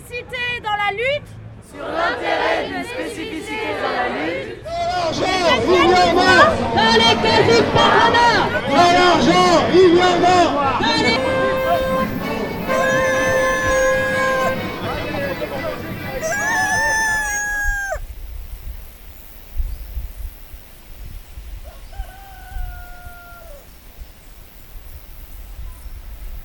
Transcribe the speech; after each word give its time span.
spécificité 0.00 0.60
dans 0.62 0.76
la 0.76 0.90
lutte. 0.92 1.30
Sur 1.72 1.86
l'intérêt 1.86 2.66
d'une 2.66 2.84
spécificité 2.84 3.74
dans 3.82 3.94
la 3.96 4.08
lutte. 4.08 4.64
L'argent, 4.64 5.44
il 5.66 5.72
y 5.72 5.76
a 5.76 5.86
viendra 5.86 6.32
De 6.74 6.86
l'écologie 6.98 7.62
pardonneur 7.74 8.42
De 8.68 8.74
l'argent, 8.96 9.56
il 9.74 9.88
viendra 9.94 10.40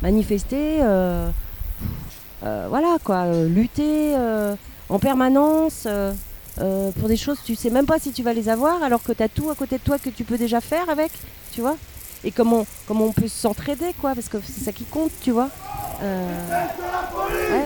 Manifester, 0.02 0.82
euh 0.84 1.32
voilà 2.70 2.98
quoi, 3.04 3.24
euh, 3.26 3.48
lutter 3.48 4.16
euh, 4.16 4.56
en 4.90 5.00
permanence 5.00 5.84
euh, 5.86 6.14
euh, 6.60 6.92
pour 6.92 7.08
des 7.08 7.18
choses, 7.18 7.40
tu 7.46 7.56
sais 7.56 7.70
même 7.70 7.86
pas 7.86 8.00
si 8.00 8.12
tu 8.12 8.24
vas 8.24 8.34
les 8.34 8.50
avoir 8.50 8.82
alors 8.84 9.04
que 9.04 9.12
tu 9.12 9.24
as 9.24 9.30
tout 9.30 9.50
à 9.50 9.56
côté 9.56 9.78
de 9.78 9.84
toi 9.84 9.98
que 9.98 10.10
tu 10.10 10.24
peux 10.24 10.38
déjà 10.38 10.62
faire 10.62 10.90
avec, 10.90 11.12
tu 11.52 11.62
vois. 11.62 11.76
Et 12.24 12.32
comment, 12.32 12.66
comment 12.88 13.06
on 13.06 13.12
peut 13.12 13.28
s'entraider 13.28 13.94
quoi, 14.00 14.16
parce 14.16 14.30
que 14.30 14.38
c'est 14.46 14.64
ça 14.64 14.72
qui 14.72 14.86
compte, 14.86 15.12
tu 15.22 15.32
vois. 15.32 15.50
Euh, 16.02 16.30
euh. 17.52 17.62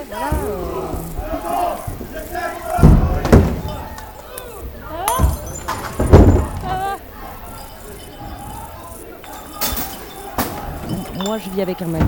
Moi, 11.24 11.38
je 11.38 11.50
vis 11.50 11.62
avec 11.62 11.80
un 11.82 11.86
matou, 11.86 12.06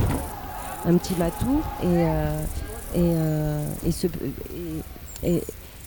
un 0.87 0.97
petit 0.97 1.15
matou, 1.15 1.61
et, 1.83 1.87
euh, 1.87 2.43
euh, 2.97 3.65
et, 3.87 3.93
ce- 3.93 4.07
et- 5.25 5.31
et- 5.37 5.43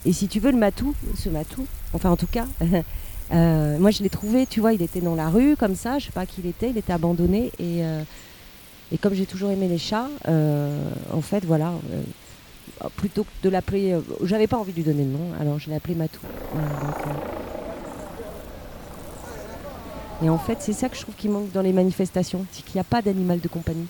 et 0.06 0.12
si 0.12 0.28
tu 0.28 0.40
veux, 0.40 0.50
le 0.50 0.56
matou, 0.58 0.94
ce 1.16 1.28
matou, 1.28 1.66
enfin 1.92 2.10
en 2.10 2.16
tout 2.16 2.26
cas, 2.26 2.46
euh, 3.32 3.78
moi 3.78 3.90
je 3.90 4.02
l'ai 4.02 4.08
trouvé, 4.10 4.46
tu 4.46 4.60
vois, 4.60 4.72
il 4.72 4.82
était 4.82 5.00
dans 5.00 5.14
la 5.14 5.28
rue 5.28 5.56
comme 5.56 5.74
ça, 5.76 5.98
je 5.98 6.06
sais 6.06 6.12
pas 6.12 6.26
qui 6.26 6.40
il 6.42 6.48
était, 6.48 6.70
il 6.70 6.78
était 6.78 6.92
abandonné, 6.92 7.52
et, 7.58 7.82
comme 9.00 9.14
j'ai 9.14 9.26
toujours 9.26 9.50
aimé 9.50 9.68
les 9.68 9.78
chats, 9.78 10.08
en 10.28 11.20
fait, 11.20 11.44
voilà, 11.44 11.72
plutôt 12.96 13.24
que 13.24 13.28
de 13.42 13.48
l'appeler, 13.50 13.96
j'avais 14.22 14.46
pas 14.46 14.56
envie 14.56 14.72
de 14.72 14.76
lui 14.78 14.84
donner 14.84 15.04
le 15.04 15.10
nom, 15.10 15.32
alors 15.40 15.58
je 15.58 15.68
l'ai 15.68 15.76
appelé 15.76 15.94
matou. 15.94 16.20
Et 20.22 20.30
en 20.30 20.38
fait, 20.38 20.56
c'est 20.60 20.72
ça 20.72 20.88
que 20.88 20.96
je 20.96 21.02
trouve 21.02 21.14
qui 21.14 21.28
manque 21.28 21.52
dans 21.52 21.60
les 21.60 21.74
manifestations, 21.74 22.46
c'est 22.50 22.64
qu'il 22.64 22.76
n'y 22.76 22.80
a 22.80 22.84
pas 22.84 23.02
d'animal 23.02 23.38
de 23.40 23.48
compagnie, 23.48 23.86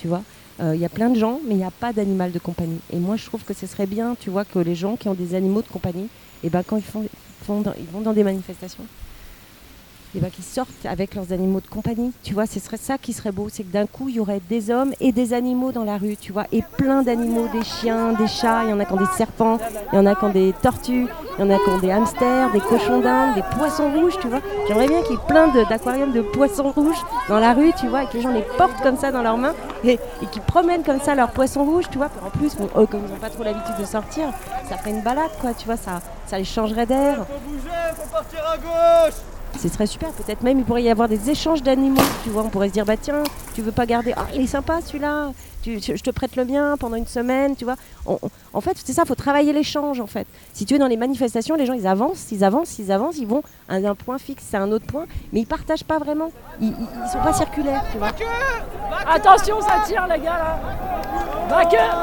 tu 0.00 0.08
vois. 0.08 0.22
Euh, 0.60 0.74
Il 0.74 0.80
y 0.80 0.84
a 0.84 0.88
plein 0.88 1.10
de 1.10 1.18
gens, 1.18 1.40
mais 1.46 1.54
il 1.54 1.58
n'y 1.58 1.64
a 1.64 1.70
pas 1.70 1.92
d'animal 1.92 2.32
de 2.32 2.38
compagnie. 2.38 2.80
Et 2.92 2.98
moi, 2.98 3.16
je 3.16 3.24
trouve 3.26 3.44
que 3.44 3.54
ce 3.54 3.66
serait 3.66 3.86
bien, 3.86 4.16
tu 4.18 4.30
vois, 4.30 4.44
que 4.44 4.58
les 4.58 4.74
gens 4.74 4.96
qui 4.96 5.08
ont 5.08 5.14
des 5.14 5.34
animaux 5.34 5.62
de 5.62 5.68
compagnie, 5.68 6.08
et 6.42 6.50
ben 6.50 6.62
quand 6.62 6.76
ils, 6.76 6.82
font, 6.82 7.04
ils 7.04 7.86
vont 7.92 8.00
dans 8.00 8.12
des 8.12 8.24
manifestations, 8.24 8.84
et 10.14 10.20
ben 10.20 10.30
qu'ils 10.30 10.44
sortent 10.44 10.68
avec 10.84 11.14
leurs 11.14 11.32
animaux 11.32 11.60
de 11.60 11.66
compagnie. 11.66 12.12
Tu 12.22 12.34
vois, 12.34 12.46
ce 12.46 12.58
serait 12.60 12.76
ça 12.76 12.98
qui 12.98 13.12
serait 13.12 13.32
beau, 13.32 13.48
c'est 13.50 13.62
que 13.62 13.72
d'un 13.72 13.86
coup, 13.86 14.08
il 14.08 14.16
y 14.16 14.20
aurait 14.20 14.40
des 14.48 14.70
hommes 14.70 14.92
et 15.00 15.12
des 15.12 15.32
animaux 15.32 15.72
dans 15.72 15.84
la 15.84 15.98
rue, 15.98 16.16
tu 16.16 16.32
vois, 16.32 16.46
et 16.52 16.62
plein 16.76 17.02
d'animaux, 17.02 17.48
des 17.52 17.62
chiens, 17.62 18.12
des 18.12 18.26
chats, 18.26 18.64
il 18.64 18.70
y 18.70 18.72
en 18.72 18.80
a 18.80 18.84
qui 18.84 18.92
ont 18.92 18.96
des 18.96 19.16
serpents, 19.16 19.58
il 19.92 19.96
y 19.96 19.98
en 19.98 20.06
a 20.06 20.14
qui 20.14 20.24
ont 20.24 20.30
des 20.30 20.52
tortues, 20.60 21.06
il 21.38 21.44
y 21.44 21.48
en 21.48 21.54
a 21.54 21.58
qui 21.58 21.70
ont 21.70 21.78
des 21.78 21.90
hamsters, 21.90 22.50
des 22.52 22.60
cochons 22.60 23.00
d'Inde, 23.00 23.34
des 23.34 23.42
poissons 23.56 23.90
rouges, 23.92 24.18
tu 24.20 24.28
vois. 24.28 24.40
J'aimerais 24.66 24.88
bien 24.88 25.02
qu'il 25.02 25.12
y 25.12 25.14
ait 25.14 25.26
plein 25.26 25.48
d'aquariums 25.48 26.12
de, 26.12 26.22
poissons 26.22 26.70
rouges 26.70 27.00
dans 27.28 27.38
la 27.38 27.54
rue, 27.54 27.72
tu 27.78 27.86
vois, 27.86 28.04
et 28.04 28.06
que 28.06 28.14
les 28.14 28.22
gens 28.22 28.32
les 28.32 28.44
portent 28.56 28.80
comme 28.82 28.96
ça 28.96 29.12
dans 29.12 29.22
leurs 29.22 29.38
mains 29.38 29.54
et, 29.84 29.98
qu'ils 30.30 30.42
promènent 30.42 30.82
comme 30.82 31.00
ça 31.00 31.14
leurs 31.14 31.30
poissons 31.30 31.64
rouges, 31.64 31.88
tu 31.90 31.98
vois. 31.98 32.10
En 32.24 32.30
plus, 32.30 32.54
comme 32.54 32.68
ils 33.06 33.12
n'ont 33.12 33.20
pas 33.20 33.30
trop 33.30 33.44
l'habitude 33.44 33.76
de 33.78 33.84
sortir, 33.84 34.28
ça 34.68 34.76
ferait 34.76 34.90
une 34.90 35.02
balade, 35.02 35.30
quoi, 35.40 35.54
tu 35.54 35.66
vois, 35.66 35.76
ça, 35.76 36.00
ça 36.26 36.38
les 36.38 36.44
changerait 36.44 36.86
d'air. 36.86 37.18
Faut 37.26 37.50
bouger, 37.50 37.70
faut 37.96 38.10
partir 38.10 38.40
à 38.46 38.56
gauche 38.58 39.29
Ce 39.58 39.68
serait 39.68 39.86
super, 39.86 40.10
peut-être 40.12 40.42
même 40.42 40.58
il 40.58 40.64
pourrait 40.64 40.82
y 40.82 40.88
avoir 40.90 41.08
des 41.08 41.28
échanges 41.28 41.62
d'animaux, 41.62 42.00
tu 42.24 42.30
vois, 42.30 42.42
on 42.44 42.48
pourrait 42.48 42.68
se 42.68 42.72
dire, 42.72 42.84
bah 42.86 42.96
tiens, 42.96 43.22
tu 43.54 43.60
veux 43.62 43.72
pas 43.72 43.84
garder, 43.84 44.14
ah 44.16 44.26
il 44.34 44.40
est 44.42 44.46
sympa 44.46 44.80
celui-là, 44.84 45.32
tu, 45.62 45.78
je 45.80 45.92
te 46.02 46.10
prête 46.10 46.36
le 46.36 46.46
mien 46.46 46.76
pendant 46.80 46.96
une 46.96 47.06
semaine, 47.06 47.54
tu 47.56 47.64
vois. 47.64 47.74
On- 48.06 48.18
on- 48.22 48.30
en 48.54 48.60
fait, 48.62 48.76
c'est 48.82 48.94
ça, 48.94 49.04
faut 49.04 49.14
travailler 49.14 49.52
l'échange, 49.52 50.00
en 50.00 50.06
fait. 50.06 50.26
Si 50.54 50.64
tu 50.64 50.74
es 50.74 50.78
dans 50.78 50.86
les 50.86 50.96
manifestations, 50.96 51.56
les 51.56 51.66
gens, 51.66 51.74
ils 51.74 51.86
avancent, 51.86 52.32
ils 52.32 52.42
avancent, 52.42 52.78
ils 52.78 52.90
avancent, 52.90 53.18
ils 53.18 53.26
vont 53.26 53.42
à 53.68 53.74
un 53.76 53.94
point 53.94 54.16
fixe, 54.18 54.54
à 54.54 54.60
un 54.60 54.72
autre 54.72 54.86
point, 54.86 55.04
mais 55.32 55.40
ils 55.40 55.46
partagent 55.46 55.84
pas 55.84 55.98
vraiment, 55.98 56.30
ils, 56.60 56.68
ils, 56.68 56.74
ils 57.04 57.10
sont 57.10 57.18
pas 57.18 57.34
circulaires, 57.34 57.82
tu 57.92 57.98
vois. 57.98 58.12
Attention, 59.12 59.60
ça 59.60 59.82
tire, 59.86 60.06
les 60.06 60.20
gars, 60.24 60.38
là 60.38 60.58
Vainqueur 61.50 61.94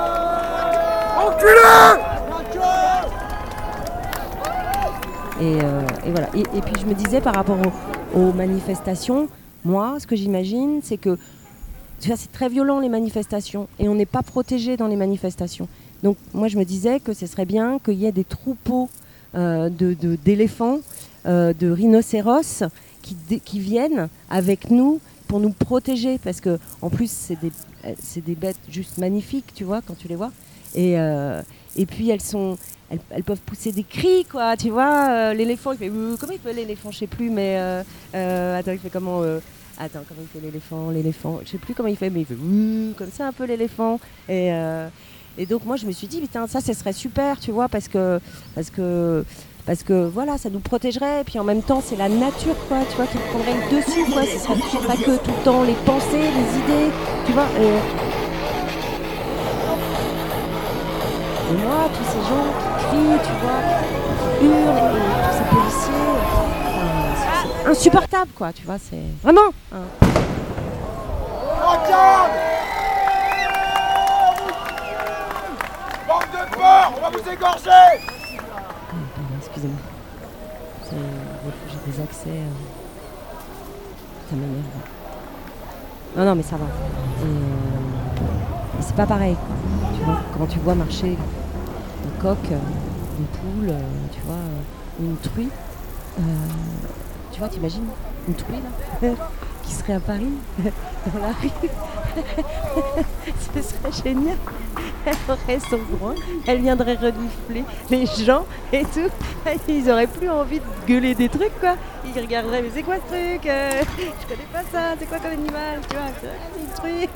Et, 5.39 5.59
euh, 5.61 5.81
et 6.05 6.11
voilà. 6.11 6.29
Et, 6.35 6.61
puis 6.61 6.73
je 6.81 6.85
me 6.85 6.93
disais 6.93 7.21
par 7.21 7.35
rapport 7.35 7.57
aux, 8.15 8.31
manifestations, 8.33 9.27
moi, 9.63 9.99
ce 9.99 10.07
que 10.07 10.15
j'imagine, 10.15 10.79
c'est 10.81 10.97
que 10.97 11.17
c'est 11.99 12.31
très 12.31 12.49
violent 12.49 12.79
les 12.79 12.89
manifestations 12.89 13.67
et 13.79 13.87
on 13.89 13.95
n'est 13.95 14.05
pas 14.05 14.23
protégé 14.23 14.77
dans 14.77 14.87
les 14.87 14.95
manifestations. 14.95 15.67
Donc 16.03 16.17
moi, 16.33 16.47
je 16.47 16.57
me 16.57 16.65
disais 16.65 16.99
que 16.99 17.13
ce 17.13 17.27
serait 17.27 17.45
bien 17.45 17.79
qu'il 17.79 17.95
y 17.95 18.05
ait 18.05 18.11
des 18.11 18.23
troupeaux 18.23 18.89
euh, 19.35 19.69
d'éléphants, 19.69 20.79
euh, 21.25 21.53
de 21.53 21.69
rhinocéros 21.69 22.63
qui, 23.01 23.59
viennent 23.59 24.09
avec 24.29 24.69
nous 24.69 24.99
pour 25.27 25.39
nous 25.39 25.51
protéger 25.51 26.17
parce 26.17 26.41
que 26.41 26.59
en 26.81 26.89
plus 26.89 27.09
c'est 27.09 27.37
des, 27.39 27.51
des 28.21 28.35
bêtes 28.35 28.59
juste 28.69 28.97
magnifiques, 28.97 29.53
tu 29.53 29.63
vois, 29.63 29.81
quand 29.81 29.97
tu 29.97 30.07
les 30.07 30.15
vois. 30.15 30.31
Et, 30.77 30.93
euh, 30.99 31.41
et 31.75 31.87
puis 31.87 32.09
elles 32.11 32.21
sont, 32.21 32.55
elles, 32.89 33.23
peuvent 33.23 33.41
pousser 33.41 33.71
des 33.71 33.83
cris, 33.83 34.25
quoi, 34.25 34.55
tu 34.55 34.69
vois. 34.69 35.09
euh, 35.09 35.33
l'éléphant, 35.33 35.71
il 35.71 35.79
fait 35.79 35.89
euh, 35.89 36.15
comment 36.19 36.33
il 36.33 36.39
fait 36.39 36.53
l'éléphant, 36.53 36.91
je 36.91 36.99
sais 36.99 37.07
plus, 37.07 37.29
mais 37.31 37.57
attends, 38.13 38.71
il 38.71 38.79
fait 38.79 38.91
comment 38.91 39.23
Attends, 39.79 39.99
comment 40.07 40.21
il 40.21 40.27
fait 40.27 40.43
l'éléphant 40.43 40.89
L'éléphant, 40.89 41.39
je 41.43 41.51
sais 41.51 41.57
plus 41.57 41.73
comment 41.73 41.89
il 41.89 41.97
fait, 41.97 42.09
mais 42.09 42.21
il 42.21 42.25
fait 42.25 42.37
comme 42.97 43.11
ça 43.11 43.27
un 43.27 43.33
peu 43.33 43.45
l'éléphant. 43.45 43.99
Et, 44.29 44.51
donc 45.49 45.65
moi 45.65 45.75
je 45.75 45.85
me 45.85 45.91
suis 45.91 46.07
dit, 46.07 46.21
putain, 46.21 46.47
ça, 46.47 46.61
ce 46.61 46.73
serait 46.73 46.93
super, 46.93 47.39
tu 47.39 47.51
vois, 47.51 47.67
parce 47.67 47.87
que, 47.87 48.19
parce 48.55 48.69
que, 48.69 49.23
parce 49.65 49.83
que 49.83 50.07
voilà, 50.07 50.37
ça 50.37 50.49
nous 50.49 50.59
protégerait. 50.59 51.21
Et 51.21 51.23
puis 51.23 51.39
en 51.39 51.43
même 51.43 51.61
temps, 51.63 51.81
c'est 51.83 51.95
la 51.95 52.09
nature, 52.09 52.55
quoi, 52.67 52.79
tu 52.89 52.95
vois, 52.95 53.07
qui 53.07 53.17
prendrait 53.17 53.53
le 53.53 53.77
dessus, 53.77 54.11
quoi. 54.11 54.23
Ce 54.25 54.39
serait 54.39 54.87
pas 54.87 54.95
que 54.95 55.23
tout 55.23 55.31
le 55.37 55.43
temps 55.43 55.63
les 55.63 55.73
pensées, 55.85 56.17
les 56.17 56.59
idées, 56.59 56.91
tu 57.25 57.33
vois. 57.33 57.47
Et 61.49 61.53
moi, 61.53 61.89
tous 61.93 62.03
ces 62.11 62.21
gens 62.29 62.47
qui 62.59 62.67
crient, 62.85 63.19
tu 63.23 63.33
vois, 63.41 63.61
qui 64.39 64.45
hurlent, 64.45 64.97
et 64.97 65.01
tous 65.23 65.37
ces 65.37 65.45
policiers, 65.55 66.15
c'est- 67.63 67.69
insupportable, 67.69 68.31
quoi, 68.35 68.51
tu 68.53 68.63
vois, 68.65 68.77
c'est 68.79 69.03
vraiment. 69.23 69.49
hein. 69.73 69.77
Regarde 71.59 72.31
Bande 76.07 76.31
de 76.31 76.55
porcs 76.55 76.93
On 76.97 77.01
va 77.01 77.09
vous 77.09 77.29
égorger 77.29 77.69
Ah, 77.69 78.95
pardon, 79.15 79.35
excusez-moi. 79.39 79.79
J'ai 80.89 81.91
des 81.91 82.01
accès. 82.01 82.29
euh, 82.29 82.51
Ça 84.29 84.35
m'énerve. 84.35 84.63
Non, 86.15 86.25
non, 86.25 86.35
mais 86.35 86.43
ça 86.43 86.55
va. 86.55 86.65
Et, 86.65 87.25
euh, 87.25 88.46
et 88.79 88.81
c'est 88.81 88.95
pas 88.95 89.05
pareil. 89.05 89.35
Tu 89.97 90.03
vois, 90.03 90.19
quand 90.37 90.45
tu 90.47 90.59
vois 90.59 90.75
marcher 90.75 91.17
un 92.05 92.21
coq, 92.21 92.37
euh, 92.51 92.57
une 93.19 93.25
poule, 93.25 93.69
euh, 93.69 93.81
tu 94.11 94.21
vois, 94.25 94.35
euh, 94.35 95.03
une 95.03 95.17
truie, 95.17 95.49
tu 97.31 97.39
vois, 97.39 97.49
t'imagines 97.49 97.85
une 98.27 98.33
truie 98.33 98.55
là 99.01 99.09
qui 99.63 99.73
serait 99.73 99.93
à 99.93 99.99
Paris 99.99 100.33
dans 100.59 101.19
la 101.19 101.27
rue. 101.27 101.69
Ce 103.53 103.61
serait 103.61 104.03
génial. 104.03 104.37
Elle 105.05 105.15
aurait 105.29 105.59
son 105.69 105.77
groin, 105.97 106.15
elle 106.45 106.59
viendrait 106.61 106.95
renifler 106.95 107.63
les 107.89 108.05
gens 108.05 108.45
et 108.73 108.83
tout. 108.83 109.09
Ils 109.67 109.89
auraient 109.89 110.07
plus 110.07 110.29
envie 110.29 110.59
de 110.59 110.65
gueuler 110.85 111.15
des 111.15 111.29
trucs 111.29 111.57
quoi. 111.61 111.75
Ils 112.05 112.19
regarderaient 112.21 112.61
mais 112.61 112.69
c'est 112.73 112.83
quoi 112.83 112.95
ce 112.95 113.13
truc 113.13 113.45
Euh, 113.47 113.81
Je 113.97 114.27
connais 114.27 114.47
pas 114.51 114.59
ça, 114.71 114.95
c'est 114.99 115.05
quoi 115.07 115.17
comme 115.19 115.31
animal 115.31 115.79
Tu 115.89 115.95
vois, 115.95 116.05
c'est 116.21 116.81
truie. 116.81 117.09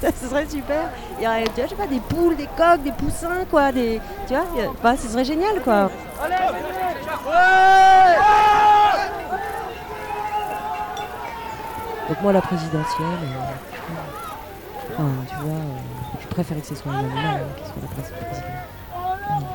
ça 0.00 0.08
ce 0.20 0.28
serait 0.28 0.46
super. 0.48 0.90
Il 1.18 1.24
y 1.24 1.26
aurait, 1.26 1.44
tu 1.68 1.74
vois, 1.74 1.86
des 1.86 2.00
poules, 2.00 2.36
des 2.36 2.48
coqs, 2.56 2.82
des 2.84 2.92
poussins 2.92 3.44
quoi, 3.50 3.72
des. 3.72 4.00
Tu 4.28 4.34
vois, 4.34 4.44
bah, 4.82 4.94
ce 4.96 5.08
serait 5.08 5.24
génial 5.24 5.60
quoi. 5.62 5.90
Donc 12.08 12.20
moi 12.22 12.32
la 12.32 12.40
présidentielle, 12.40 13.06
euh, 13.22 14.92
enfin, 14.92 15.10
tu 15.28 15.34
vois, 15.44 15.56
euh, 15.56 15.78
je 16.22 16.26
préférais 16.28 16.60
que 16.60 16.66
ce 16.66 16.74
soit 16.76 16.92
un 16.92 16.98
animal 16.98 17.24
hein, 17.24 17.48
soit 17.64 17.82
la 17.82 17.88
pré- 17.88 18.02
présidente. 18.26 18.52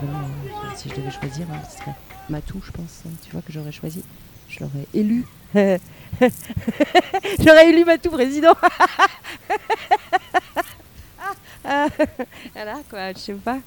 Euh, 0.03 0.75
si 0.75 0.89
je 0.89 0.95
devais 0.95 1.11
choisir, 1.11 1.45
hein, 1.51 1.59
ce 1.69 1.77
serait 1.77 1.95
Matou, 2.29 2.61
je 2.65 2.71
pense, 2.71 3.03
hein, 3.05 3.11
tu 3.23 3.31
vois, 3.31 3.41
que 3.41 3.51
j'aurais 3.53 3.71
choisi. 3.71 4.03
Je 4.49 4.59
l'aurais 4.59 4.85
élu. 4.93 5.25
j'aurais 7.39 7.69
élu 7.69 7.85
Matou 7.85 8.09
président. 8.11 8.53
Ah, 11.63 11.85
voilà 12.55 12.77
quoi, 12.89 13.13
je 13.13 13.19
sais 13.19 13.33
pas. 13.35 13.59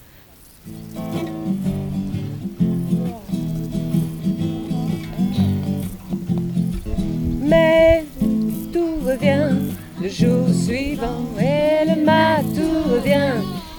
le 9.20 10.08
jour 10.08 10.48
suivant 10.48 11.24
et 11.38 11.86
le 11.88 12.04
matou 12.04 12.94
revient. 12.94 13.34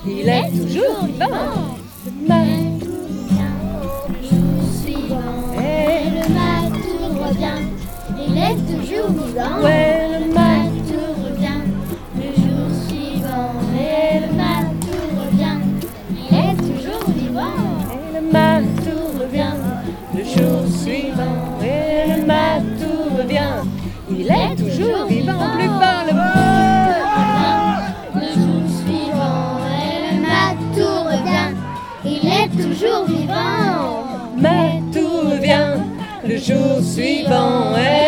Il 0.07 0.29
est 0.29 0.49
toujours 0.49 1.05
vivant. 1.05 1.75
Le 2.05 2.27
matou 2.27 2.93
revient 3.09 3.55
le 4.09 4.21
jour 4.29 4.63
suivant 4.81 5.53
et 5.57 6.09
le 6.09 6.23
matou 6.33 6.97
revient. 7.21 7.63
Il 8.27 8.37
est 8.37 8.59
toujours 8.71 9.09
vivant. 9.09 9.63
Ouais, 9.63 10.07
le 10.19 10.33
matou 10.33 11.01
revient 11.25 11.63
le 12.15 12.29
jour 12.41 12.65
suivant 12.87 13.51
et 13.77 14.19
le 14.21 14.33
matou 14.37 14.97
revient. 15.19 15.59
Il 16.11 16.37
est 16.37 16.55
toujours 16.55 17.09
vivant. 17.09 17.57
Et 17.91 18.09
le 18.15 18.31
matou 18.31 18.97
revient 19.19 19.57
le 20.15 20.23
jour 20.23 20.61
suivant. 20.81 21.54
Il 24.07 24.27
est 24.27 24.55
toujours 24.55 25.05
vivant, 25.07 25.49
plus 25.55 25.65
fort 25.65 26.03
le 26.05 26.13
Le 28.19 28.27
jour 28.33 28.61
suivant, 28.85 29.57
et 29.65 30.13
le 30.13 30.21
matou 30.21 30.89
revient, 31.09 31.51
il 32.05 32.23
est 32.27 32.49
toujours 32.49 33.05
vivant. 33.05 34.05
matou 34.37 35.07
revient 35.31 35.79
le 36.23 36.37
jour 36.37 36.83
suivant. 36.83 37.75
Et 37.77 38.04